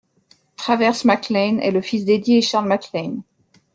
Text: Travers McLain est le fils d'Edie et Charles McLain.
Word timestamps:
Travers 0.57 1.05
McLain 1.05 1.59
est 1.59 1.69
le 1.69 1.79
fils 1.81 2.05
d'Edie 2.05 2.37
et 2.37 2.41
Charles 2.41 2.67
McLain. 2.69 3.21